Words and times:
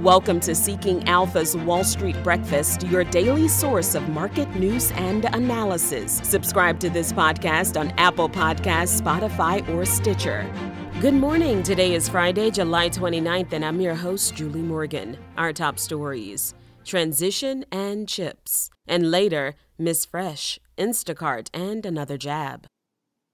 Welcome 0.00 0.40
to 0.40 0.54
Seeking 0.54 1.06
Alpha's 1.06 1.54
Wall 1.54 1.84
Street 1.84 2.16
Breakfast, 2.24 2.84
your 2.84 3.04
daily 3.04 3.48
source 3.48 3.94
of 3.94 4.08
market 4.08 4.48
news 4.56 4.92
and 4.92 5.26
analysis. 5.26 6.22
Subscribe 6.24 6.80
to 6.80 6.88
this 6.88 7.12
podcast 7.12 7.78
on 7.78 7.90
Apple 7.98 8.30
Podcasts, 8.30 8.98
Spotify, 8.98 9.68
or 9.68 9.84
Stitcher. 9.84 10.50
Good 11.02 11.12
morning. 11.12 11.62
Today 11.62 11.92
is 11.92 12.08
Friday, 12.08 12.50
July 12.50 12.88
29th, 12.88 13.52
and 13.52 13.62
I'm 13.62 13.78
your 13.78 13.94
host, 13.94 14.34
Julie 14.34 14.62
Morgan. 14.62 15.18
Our 15.36 15.52
top 15.52 15.78
stories 15.78 16.54
transition 16.82 17.66
and 17.70 18.08
chips. 18.08 18.70
And 18.88 19.10
later, 19.10 19.54
Miss 19.76 20.06
Fresh, 20.06 20.58
Instacart, 20.78 21.50
and 21.52 21.84
another 21.84 22.16
jab. 22.16 22.66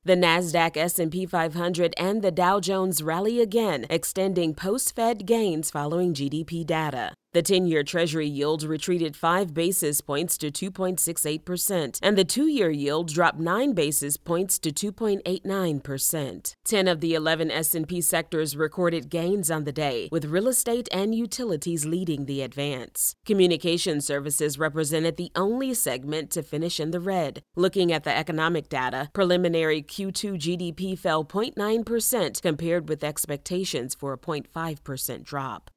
The 0.07 0.15
Nasdaq 0.15 0.77
S&P 0.77 1.27
500 1.27 1.93
and 1.99 2.23
the 2.23 2.31
Dow 2.31 2.61
Jones 2.61 3.03
rally 3.03 3.41
again, 3.41 3.87
extending 3.91 4.55
post-Fed 4.55 5.27
gains 5.27 5.69
following 5.69 6.15
GDP 6.15 6.65
data. 6.65 7.13
The 7.37 7.43
10 7.43 7.67
year 7.67 7.85
Treasury 7.85 8.27
yield 8.27 8.63
retreated 8.63 9.15
5 9.15 9.53
basis 9.53 10.01
points 10.01 10.39
to 10.39 10.51
2.68%, 10.51 11.99
and 12.03 12.17
the 12.17 12.25
2 12.25 12.47
year 12.47 12.71
yield 12.71 13.13
dropped 13.13 13.39
9 13.39 13.75
basis 13.75 14.17
points 14.17 14.59
to 14.61 14.73
2.89%. 14.73 16.55
10 16.65 16.89
of 16.89 17.01
the 17.03 17.13
11 17.13 17.51
S&P 17.51 18.01
sectors 18.01 18.57
recorded 18.57 19.11
gains 19.11 19.51
on 19.51 19.65
the 19.65 19.71
day, 19.71 20.09
with 20.11 20.25
real 20.25 20.49
estate 20.49 20.89
and 20.91 21.15
utilities 21.15 21.85
leading 21.85 22.25
the 22.25 22.41
advance. 22.41 23.15
Communication 23.27 24.01
services 24.01 24.59
represented 24.59 25.19
the 25.19 25.31
only 25.37 25.75
segment 25.75 26.31
to 26.31 26.43
finish 26.43 26.81
in 26.81 26.91
the 26.91 27.01
red. 27.01 27.43
Looking 27.55 27.93
at 27.93 28.05
the 28.05 28.17
economic 28.17 28.71
data, 28.71 29.11
preliminary 29.13 29.83
Q2 29.83 30.39
GDP 30.39 30.99
fell 30.99 31.23
0.9% 31.23 32.41
compared 32.41 32.89
with 32.89 33.05
expectations 33.05 33.95
for 33.95 34.15
a 34.15 34.19
0.5% 34.19 35.23
drop. 35.23 35.71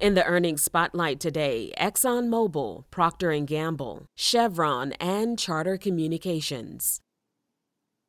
In 0.00 0.14
the 0.14 0.24
earnings 0.24 0.62
spotlight 0.62 1.20
today, 1.20 1.72
ExxonMobil, 1.78 2.84
Procter 2.90 3.38
& 3.38 3.46
Gamble, 3.46 4.06
Chevron, 4.16 4.92
and 4.94 5.38
Charter 5.38 5.76
Communications. 5.76 7.00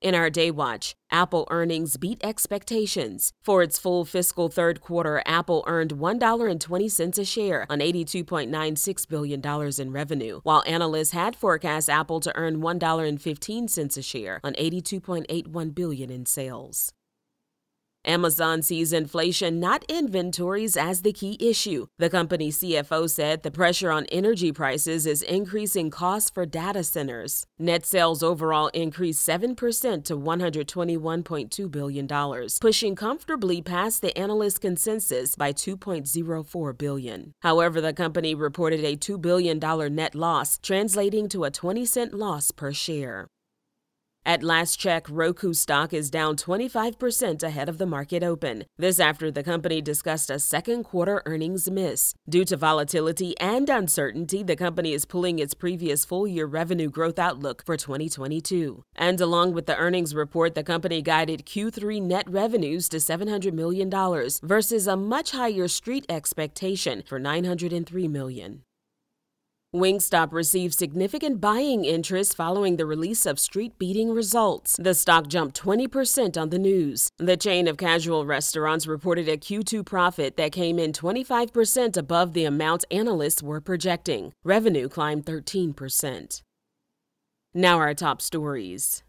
In 0.01 0.13
our 0.13 0.29
day 0.29 0.51
watch, 0.51 0.95
Apple 1.11 1.47
earnings 1.51 1.95
beat 1.97 2.23
expectations. 2.23 3.31
For 3.41 3.61
its 3.63 3.79
full 3.79 4.03
fiscal 4.03 4.49
third 4.49 4.81
quarter, 4.81 5.21
Apple 5.25 5.63
earned 5.67 5.91
$1.20 5.93 7.17
a 7.17 7.25
share 7.25 7.65
on 7.69 7.79
$82.96 7.79 9.07
billion 9.07 9.41
in 9.79 9.91
revenue, 9.93 10.41
while 10.43 10.63
analysts 10.67 11.11
had 11.11 11.35
forecast 11.35 11.89
Apple 11.89 12.19
to 12.19 12.35
earn 12.35 12.61
$1.15 12.61 13.97
a 13.97 14.01
share 14.01 14.41
on 14.43 14.53
82.81 14.55 15.75
billion 15.75 16.09
in 16.11 16.25
sales. 16.25 16.91
Amazon 18.05 18.61
sees 18.61 18.93
inflation, 18.93 19.59
not 19.59 19.83
inventories, 19.89 20.77
as 20.77 21.01
the 21.01 21.11
key 21.11 21.37
issue. 21.39 21.87
The 21.97 22.09
company's 22.09 22.59
CFO 22.59 23.09
said 23.09 23.43
the 23.43 23.51
pressure 23.51 23.91
on 23.91 24.05
energy 24.05 24.51
prices 24.51 25.05
is 25.05 25.21
increasing 25.21 25.89
costs 25.89 26.29
for 26.29 26.45
data 26.45 26.83
centers. 26.83 27.45
Net 27.57 27.85
sales 27.85 28.21
overall 28.21 28.67
increased 28.73 29.27
7% 29.27 30.03
to 30.05 30.17
$121.2 30.17 31.71
billion, 31.71 32.47
pushing 32.61 32.95
comfortably 32.95 33.61
past 33.61 34.01
the 34.01 34.17
analyst 34.17 34.61
consensus 34.61 35.35
by 35.35 35.51
2.04 35.51 36.77
billion. 36.77 37.33
However, 37.41 37.81
the 37.81 37.93
company 37.93 38.35
reported 38.35 38.83
a 38.83 38.95
$2 38.95 39.21
billion 39.21 39.59
net 39.95 40.15
loss, 40.15 40.59
translating 40.61 41.27
to 41.29 41.43
a 41.43 41.51
20 41.51 41.85
cent 41.85 42.13
loss 42.13 42.51
per 42.51 42.71
share. 42.71 43.27
At 44.27 44.41
last 44.41 44.79
check, 44.79 45.05
Roku 45.07 45.53
stock 45.53 45.93
is 45.93 46.09
down 46.09 46.35
25% 46.35 47.43
ahead 47.43 47.69
of 47.69 47.77
the 47.77 47.85
market 47.85 48.23
open. 48.23 48.65
This 48.75 48.99
after 48.99 49.29
the 49.29 49.43
company 49.43 49.81
discussed 49.81 50.31
a 50.31 50.39
second 50.39 50.83
quarter 50.85 51.21
earnings 51.27 51.69
miss. 51.69 52.15
Due 52.27 52.43
to 52.45 52.57
volatility 52.57 53.37
and 53.39 53.69
uncertainty, 53.69 54.41
the 54.41 54.55
company 54.55 54.93
is 54.93 55.05
pulling 55.05 55.37
its 55.37 55.53
previous 55.53 56.05
full 56.05 56.25
year 56.25 56.47
revenue 56.47 56.89
growth 56.89 57.19
outlook 57.19 57.63
for 57.63 57.77
2022. 57.77 58.83
And 58.95 59.21
along 59.21 59.53
with 59.53 59.67
the 59.67 59.77
earnings 59.77 60.15
report, 60.15 60.55
the 60.55 60.63
company 60.63 61.03
guided 61.03 61.45
Q3 61.45 62.01
net 62.01 62.27
revenues 62.27 62.89
to 62.89 62.97
$700 62.97 63.53
million 63.53 63.91
versus 64.41 64.87
a 64.87 64.97
much 64.97 65.31
higher 65.33 65.67
street 65.67 66.05
expectation 66.09 67.03
for 67.05 67.19
$903 67.19 68.09
million. 68.09 68.63
Wingstop 69.75 70.31
received 70.31 70.73
significant 70.73 71.41
buying 71.41 71.83
interest 71.83 72.33
following 72.35 72.77
the 72.77 72.85
release 72.85 73.25
of 73.25 73.39
street 73.41 73.77
beating 73.77 74.09
results. 74.09 74.77
The 74.77 74.93
stock 74.93 75.27
jumped 75.27 75.61
20% 75.61 76.41
on 76.41 76.49
the 76.49 76.57
news. 76.57 77.09
The 77.17 77.35
chain 77.35 77.67
of 77.67 77.75
casual 77.75 78.25
restaurants 78.25 78.87
reported 78.87 79.27
a 79.27 79.35
Q2 79.37 79.85
profit 79.85 80.37
that 80.37 80.53
came 80.53 80.79
in 80.79 80.93
25% 80.93 81.97
above 81.97 82.31
the 82.31 82.45
amount 82.45 82.85
analysts 82.89 83.43
were 83.43 83.59
projecting. 83.59 84.31
Revenue 84.45 84.87
climbed 84.87 85.25
13%. 85.25 86.41
Now, 87.53 87.77
our 87.77 87.93
top 87.93 88.21
stories. 88.21 89.04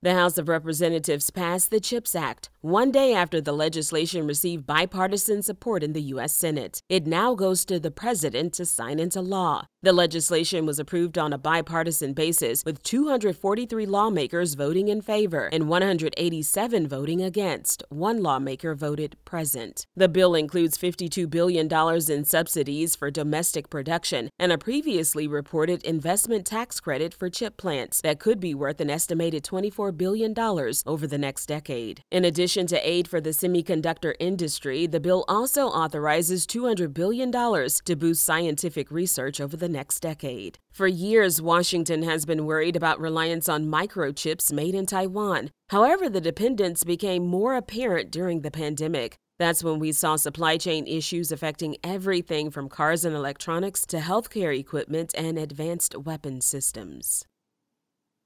The 0.00 0.14
House 0.14 0.38
of 0.38 0.48
Representatives 0.48 1.30
passed 1.30 1.72
the 1.72 1.80
CHIPS 1.80 2.14
Act 2.14 2.50
one 2.60 2.92
day 2.92 3.14
after 3.14 3.40
the 3.40 3.52
legislation 3.52 4.28
received 4.28 4.64
bipartisan 4.64 5.42
support 5.42 5.82
in 5.82 5.92
the 5.92 6.02
U.S. 6.02 6.34
Senate. 6.34 6.80
It 6.88 7.06
now 7.06 7.34
goes 7.34 7.64
to 7.64 7.80
the 7.80 7.90
president 7.90 8.52
to 8.54 8.64
sign 8.64 9.00
into 9.00 9.20
law. 9.20 9.66
The 9.80 9.92
legislation 9.92 10.66
was 10.66 10.80
approved 10.80 11.16
on 11.18 11.32
a 11.32 11.38
bipartisan 11.38 12.12
basis, 12.12 12.64
with 12.64 12.82
243 12.82 13.86
lawmakers 13.86 14.54
voting 14.54 14.88
in 14.88 15.00
favor 15.00 15.48
and 15.52 15.68
187 15.68 16.88
voting 16.88 17.22
against. 17.22 17.84
One 17.88 18.20
lawmaker 18.20 18.74
voted 18.74 19.16
present. 19.24 19.86
The 19.94 20.08
bill 20.08 20.34
includes 20.34 20.76
$52 20.76 21.30
billion 21.30 21.68
in 22.10 22.24
subsidies 22.24 22.96
for 22.96 23.10
domestic 23.10 23.70
production 23.70 24.30
and 24.36 24.50
a 24.50 24.58
previously 24.58 25.28
reported 25.28 25.84
investment 25.84 26.44
tax 26.44 26.80
credit 26.80 27.14
for 27.14 27.30
chip 27.30 27.56
plants 27.56 28.00
that 28.00 28.18
could 28.18 28.40
be 28.40 28.54
worth 28.54 28.80
an 28.80 28.90
estimated 28.90 29.44
24 29.44 29.87
$4 29.92 29.96
billion 29.96 30.34
over 30.86 31.06
the 31.06 31.18
next 31.18 31.46
decade. 31.46 32.02
In 32.10 32.24
addition 32.24 32.66
to 32.68 32.88
aid 32.88 33.08
for 33.08 33.20
the 33.20 33.30
semiconductor 33.30 34.14
industry, 34.18 34.86
the 34.86 35.00
bill 35.00 35.24
also 35.28 35.66
authorizes 35.68 36.46
$200 36.46 36.92
billion 36.94 37.30
to 37.32 37.96
boost 37.96 38.24
scientific 38.24 38.90
research 38.90 39.40
over 39.40 39.56
the 39.56 39.68
next 39.68 40.00
decade. 40.00 40.58
For 40.70 40.86
years, 40.86 41.42
Washington 41.42 42.02
has 42.02 42.24
been 42.24 42.46
worried 42.46 42.76
about 42.76 43.00
reliance 43.00 43.48
on 43.48 43.66
microchips 43.66 44.52
made 44.52 44.74
in 44.74 44.86
Taiwan. 44.86 45.50
However, 45.70 46.08
the 46.08 46.20
dependence 46.20 46.84
became 46.84 47.26
more 47.26 47.54
apparent 47.54 48.10
during 48.10 48.40
the 48.40 48.50
pandemic. 48.50 49.16
That's 49.38 49.62
when 49.62 49.78
we 49.78 49.92
saw 49.92 50.16
supply 50.16 50.56
chain 50.56 50.86
issues 50.86 51.30
affecting 51.30 51.76
everything 51.84 52.50
from 52.50 52.68
cars 52.68 53.04
and 53.04 53.14
electronics 53.14 53.86
to 53.86 53.98
healthcare 53.98 54.58
equipment 54.58 55.14
and 55.16 55.38
advanced 55.38 55.96
weapon 55.96 56.40
systems. 56.40 57.24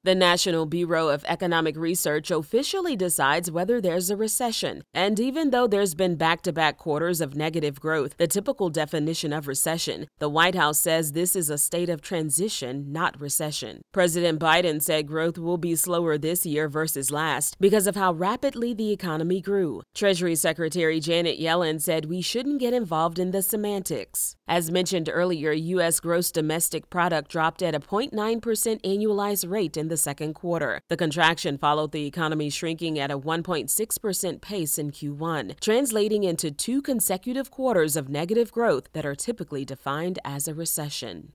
The 0.04 0.16
National 0.16 0.66
Bureau 0.66 1.10
of 1.10 1.24
Economic 1.28 1.76
Research 1.76 2.32
officially 2.32 2.96
decides 2.96 3.52
whether 3.52 3.80
there's 3.80 4.10
a 4.10 4.16
recession. 4.16 4.82
And 4.92 5.20
even 5.20 5.50
though 5.50 5.68
there's 5.68 5.94
been 5.94 6.16
back 6.16 6.42
to 6.42 6.52
back 6.52 6.76
quarters 6.76 7.20
of 7.20 7.36
negative 7.36 7.78
growth, 7.78 8.16
the 8.16 8.26
typical 8.26 8.68
definition 8.68 9.32
of 9.32 9.46
recession, 9.46 10.08
the 10.18 10.28
White 10.28 10.56
House 10.56 10.80
says 10.80 11.12
this 11.12 11.36
is 11.36 11.48
a 11.48 11.56
state 11.56 11.88
of 11.88 12.00
transition, 12.00 12.90
not 12.90 13.20
recession. 13.20 13.82
President 13.92 14.40
Biden 14.40 14.82
said 14.82 15.06
growth 15.06 15.38
will 15.38 15.56
be 15.56 15.76
slower 15.76 16.18
this 16.18 16.44
year 16.44 16.68
versus 16.68 17.12
last 17.12 17.56
because 17.60 17.86
of 17.86 17.94
how 17.94 18.12
rapidly 18.12 18.74
the 18.74 18.90
economy 18.90 19.40
grew. 19.40 19.82
Treasury 19.94 20.34
Secretary 20.34 20.98
Janet 20.98 21.38
Yellen 21.38 21.80
said 21.80 22.06
we 22.06 22.20
shouldn't 22.20 22.58
get 22.58 22.74
involved 22.74 23.20
in 23.20 23.30
the 23.30 23.40
semantics. 23.40 24.34
As 24.48 24.68
mentioned 24.68 25.08
earlier, 25.08 25.52
U.S. 25.52 26.00
gross 26.00 26.32
domestic 26.32 26.90
product 26.90 27.30
dropped 27.30 27.62
at 27.62 27.76
a 27.76 27.78
0.9% 27.78 28.40
annualized 28.82 29.48
rate 29.48 29.76
in 29.76 29.91
the 29.92 29.96
second 29.98 30.32
quarter. 30.32 30.80
The 30.88 30.96
contraction 30.96 31.58
followed 31.58 31.92
the 31.92 32.06
economy 32.06 32.48
shrinking 32.48 32.98
at 32.98 33.10
a 33.10 33.18
1.6% 33.18 34.40
pace 34.40 34.78
in 34.78 34.90
Q1, 34.90 35.60
translating 35.60 36.24
into 36.24 36.50
two 36.50 36.80
consecutive 36.80 37.50
quarters 37.50 37.94
of 37.94 38.08
negative 38.08 38.50
growth 38.50 38.90
that 38.94 39.04
are 39.04 39.14
typically 39.14 39.64
defined 39.66 40.18
as 40.24 40.48
a 40.48 40.54
recession. 40.54 41.34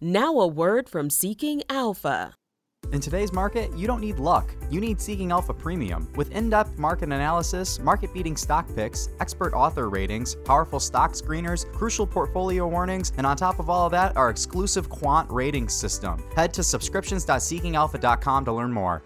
Now, 0.00 0.38
a 0.38 0.46
word 0.46 0.88
from 0.88 1.10
Seeking 1.10 1.62
Alpha. 1.68 2.37
In 2.90 3.00
today's 3.00 3.34
market, 3.34 3.70
you 3.76 3.86
don't 3.86 4.00
need 4.00 4.18
luck. 4.18 4.54
You 4.70 4.80
need 4.80 4.98
Seeking 4.98 5.30
Alpha 5.30 5.52
Premium. 5.52 6.08
With 6.16 6.30
in 6.30 6.48
depth 6.48 6.78
market 6.78 7.04
analysis, 7.12 7.78
market 7.80 8.14
beating 8.14 8.34
stock 8.34 8.66
picks, 8.74 9.10
expert 9.20 9.52
author 9.52 9.90
ratings, 9.90 10.36
powerful 10.36 10.80
stock 10.80 11.12
screeners, 11.12 11.70
crucial 11.72 12.06
portfolio 12.06 12.66
warnings, 12.66 13.12
and 13.18 13.26
on 13.26 13.36
top 13.36 13.58
of 13.58 13.68
all 13.68 13.84
of 13.84 13.92
that, 13.92 14.16
our 14.16 14.30
exclusive 14.30 14.88
quant 14.88 15.30
rating 15.30 15.68
system. 15.68 16.22
Head 16.34 16.54
to 16.54 16.62
subscriptions.seekingalpha.com 16.62 18.44
to 18.46 18.52
learn 18.52 18.72
more. 18.72 19.02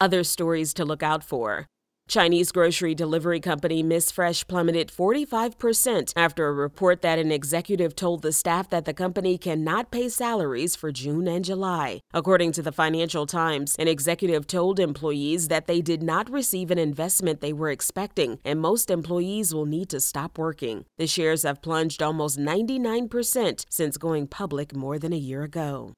Other 0.00 0.24
stories 0.24 0.72
to 0.74 0.84
look 0.84 1.02
out 1.02 1.22
for. 1.22 1.66
Chinese 2.12 2.52
grocery 2.52 2.94
delivery 2.94 3.40
company 3.40 3.82
Miss 3.82 4.10
Fresh 4.10 4.46
plummeted 4.46 4.92
45% 4.92 6.12
after 6.14 6.46
a 6.46 6.52
report 6.52 7.00
that 7.00 7.18
an 7.18 7.32
executive 7.32 7.96
told 7.96 8.20
the 8.20 8.32
staff 8.32 8.68
that 8.68 8.84
the 8.84 8.92
company 8.92 9.38
cannot 9.38 9.90
pay 9.90 10.10
salaries 10.10 10.76
for 10.76 10.92
June 10.92 11.26
and 11.26 11.42
July. 11.42 12.00
According 12.12 12.52
to 12.52 12.60
the 12.60 12.70
Financial 12.70 13.24
Times, 13.24 13.74
an 13.78 13.88
executive 13.88 14.46
told 14.46 14.78
employees 14.78 15.48
that 15.48 15.66
they 15.66 15.80
did 15.80 16.02
not 16.02 16.28
receive 16.28 16.70
an 16.70 16.78
investment 16.78 17.40
they 17.40 17.54
were 17.54 17.70
expecting, 17.70 18.38
and 18.44 18.60
most 18.60 18.90
employees 18.90 19.54
will 19.54 19.64
need 19.64 19.88
to 19.88 19.98
stop 19.98 20.36
working. 20.36 20.84
The 20.98 21.06
shares 21.06 21.44
have 21.44 21.62
plunged 21.62 22.02
almost 22.02 22.38
99% 22.38 23.64
since 23.70 23.96
going 23.96 24.26
public 24.26 24.76
more 24.76 24.98
than 24.98 25.14
a 25.14 25.24
year 25.30 25.44
ago. 25.44 25.94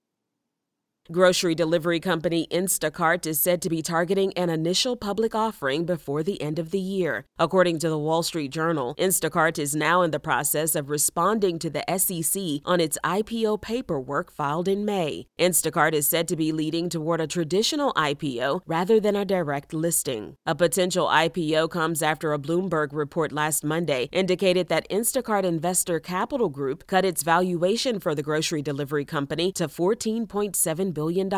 Grocery 1.12 1.54
delivery 1.54 2.00
company 2.00 2.46
Instacart 2.50 3.26
is 3.26 3.38
said 3.38 3.60
to 3.60 3.68
be 3.68 3.82
targeting 3.82 4.32
an 4.38 4.48
initial 4.48 4.96
public 4.96 5.34
offering 5.34 5.84
before 5.84 6.22
the 6.22 6.40
end 6.40 6.58
of 6.58 6.70
the 6.70 6.80
year. 6.80 7.26
According 7.38 7.80
to 7.80 7.90
the 7.90 7.98
Wall 7.98 8.22
Street 8.22 8.50
Journal, 8.50 8.94
Instacart 8.98 9.58
is 9.58 9.76
now 9.76 10.00
in 10.00 10.12
the 10.12 10.18
process 10.18 10.74
of 10.74 10.88
responding 10.88 11.58
to 11.58 11.68
the 11.68 11.84
SEC 11.98 12.42
on 12.64 12.80
its 12.80 12.96
IPO 13.04 13.60
paperwork 13.60 14.32
filed 14.32 14.66
in 14.66 14.86
May. 14.86 15.26
Instacart 15.38 15.92
is 15.92 16.08
said 16.08 16.26
to 16.26 16.36
be 16.36 16.52
leading 16.52 16.88
toward 16.88 17.20
a 17.20 17.26
traditional 17.26 17.92
IPO 17.92 18.62
rather 18.66 18.98
than 18.98 19.14
a 19.14 19.26
direct 19.26 19.74
listing. 19.74 20.38
A 20.46 20.54
potential 20.54 21.06
IPO 21.06 21.68
comes 21.68 22.02
after 22.02 22.32
a 22.32 22.38
Bloomberg 22.38 22.94
report 22.94 23.30
last 23.30 23.62
Monday 23.62 24.08
indicated 24.10 24.68
that 24.68 24.88
Instacart 24.88 25.44
Investor 25.44 26.00
Capital 26.00 26.48
Group 26.48 26.86
cut 26.86 27.04
its 27.04 27.22
valuation 27.22 28.00
for 28.00 28.14
the 28.14 28.22
grocery 28.22 28.62
delivery 28.62 29.04
company 29.04 29.52
to 29.52 29.68
14.7 29.68 30.93
billion, 30.94 31.28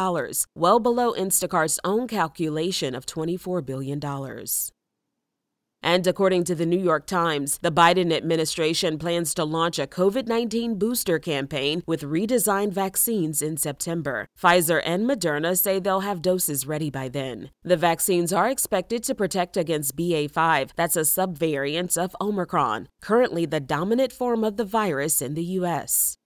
well 0.55 0.79
below 0.79 1.13
Instacart's 1.15 1.81
own 1.83 2.07
calculation 2.07 2.95
of 2.95 3.07
$24 3.07 3.67
billion. 3.67 4.01
And 5.87 6.05
according 6.09 6.43
to 6.45 6.57
the 6.57 6.67
New 6.67 6.81
York 6.81 7.07
Times, 7.07 7.59
the 7.63 7.71
Biden 7.71 8.13
administration 8.13 8.99
plans 8.99 9.33
to 9.35 9.45
launch 9.45 9.79
a 9.79 9.87
COVID 9.87 10.27
19 10.27 10.81
booster 10.81 11.21
campaign 11.21 11.85
with 11.87 12.03
redesigned 12.03 12.73
vaccines 12.73 13.41
in 13.41 13.57
September. 13.57 14.27
Pfizer 14.37 14.83
and 14.85 15.09
Moderna 15.09 15.57
say 15.57 15.79
they'll 15.79 16.01
have 16.01 16.23
doses 16.23 16.67
ready 16.67 16.91
by 16.91 17.09
then. 17.09 17.51
The 17.63 17.77
vaccines 17.77 18.33
are 18.33 18.49
expected 18.49 19.05
to 19.05 19.15
protect 19.15 19.57
against 19.57 19.97
BA5, 19.97 20.71
that's 20.75 20.97
a 20.97 21.01
subvariant 21.01 21.97
of 21.97 22.17
Omicron, 22.21 22.89
currently 23.01 23.47
the 23.47 23.61
dominant 23.61 24.13
form 24.13 24.43
of 24.43 24.57
the 24.57 24.65
virus 24.65 25.23
in 25.23 25.35
the 25.35 25.45
U.S. 25.61 26.19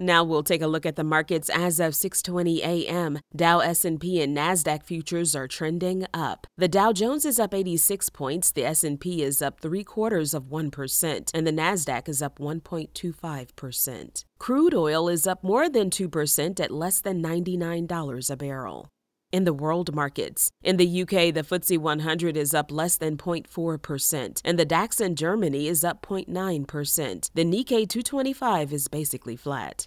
Now 0.00 0.24
we'll 0.24 0.42
take 0.42 0.62
a 0.62 0.66
look 0.66 0.86
at 0.86 0.96
the 0.96 1.04
markets 1.04 1.50
as 1.50 1.78
of 1.78 1.92
6:20 1.92 2.60
a.m. 2.60 3.18
Dow, 3.36 3.58
S&P 3.58 4.22
and 4.22 4.34
Nasdaq 4.34 4.82
futures 4.82 5.36
are 5.36 5.46
trending 5.46 6.06
up. 6.14 6.46
The 6.56 6.68
Dow 6.68 6.94
Jones 6.94 7.26
is 7.26 7.38
up 7.38 7.52
86 7.52 8.08
points, 8.08 8.50
the 8.50 8.64
S&P 8.64 9.22
is 9.22 9.42
up 9.42 9.60
3 9.60 9.84
quarters 9.84 10.32
of 10.32 10.44
1%, 10.44 11.30
and 11.34 11.46
the 11.46 11.52
Nasdaq 11.52 12.08
is 12.08 12.22
up 12.22 12.38
1.25%. 12.38 14.24
Crude 14.38 14.74
oil 14.74 15.06
is 15.10 15.26
up 15.26 15.44
more 15.44 15.68
than 15.68 15.90
2% 15.90 16.60
at 16.60 16.70
less 16.70 17.02
than 17.02 17.22
$99 17.22 18.30
a 18.30 18.36
barrel 18.36 18.88
in 19.32 19.44
the 19.44 19.52
world 19.52 19.94
markets. 19.94 20.50
In 20.62 20.76
the 20.76 21.02
UK, 21.02 21.32
the 21.32 21.42
FTSE 21.42 21.78
100 21.78 22.36
is 22.36 22.54
up 22.54 22.70
less 22.70 22.96
than 22.96 23.16
0.4%, 23.16 24.40
and 24.44 24.58
the 24.58 24.64
DAX 24.64 25.00
in 25.00 25.14
Germany 25.14 25.68
is 25.68 25.84
up 25.84 26.02
0.9%. 26.02 27.30
The 27.34 27.44
Nikkei 27.44 27.88
225 27.88 28.72
is 28.72 28.88
basically 28.88 29.36
flat. 29.36 29.86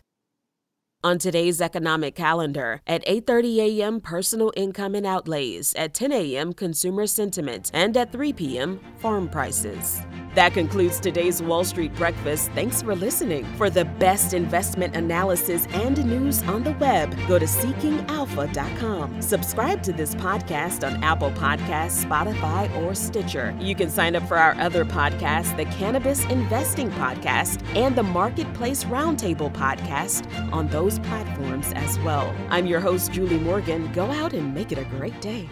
On 1.06 1.18
today's 1.18 1.60
economic 1.60 2.16
calendar, 2.16 2.80
at 2.88 3.06
8:30 3.06 3.58
a.m. 3.58 4.00
personal 4.00 4.54
income 4.56 4.96
and 4.96 5.06
outlays, 5.06 5.74
at 5.74 5.94
10 5.94 6.14
a.m. 6.14 6.54
consumer 6.54 7.08
sentiment, 7.08 7.70
and 7.74 7.98
at 7.98 8.14
3 8.14 8.32
p.m. 8.32 8.80
farm 9.00 9.28
prices. 9.28 10.00
That 10.36 10.54
concludes 10.54 11.00
today's 11.00 11.44
Wall 11.44 11.64
Street 11.64 11.94
Breakfast. 11.94 12.50
Thanks 12.54 12.82
for 12.82 12.96
listening. 12.96 13.46
For 13.56 13.70
the 13.70 13.86
best 13.86 14.34
investment 14.34 14.96
analysis 14.96 15.68
and 15.74 16.04
news 16.06 16.42
on 16.44 16.64
the 16.64 16.72
web, 16.74 17.16
go 17.28 17.38
to 17.38 17.46
seekingalpha.com. 17.46 19.22
Subscribe 19.22 19.84
to 19.84 19.94
this 19.94 20.16
podcast 20.16 20.88
on 20.88 21.04
Apple 21.04 21.32
Podcasts, 21.32 22.04
Spotify, 22.04 22.74
or 22.82 22.96
Stitcher. 22.96 23.56
You 23.60 23.76
can 23.76 23.90
sign 23.90 24.16
up 24.16 24.28
for 24.28 24.38
our 24.38 24.56
other 24.56 24.86
podcasts, 24.86 25.56
the 25.56 25.66
Cannabis 25.66 26.26
Investing 26.26 26.90
Podcast 26.92 27.64
and 27.76 27.96
the 27.96 28.04
Marketplace 28.04 28.86
Roundtable 28.86 29.54
Podcast 29.54 30.28
on 30.52 30.68
those 30.70 30.98
platforms 31.00 31.72
as 31.76 32.00
well. 32.00 32.34
I'm 32.50 32.66
your 32.66 32.80
host, 32.80 33.12
Julie 33.12 33.40
Morgan. 33.40 33.92
Go 33.94 34.06
out 34.06 34.34
and 34.34 34.54
make 34.54 34.72
it 34.72 34.80
a 34.80 34.86
great 34.86 35.20
day. 35.22 35.48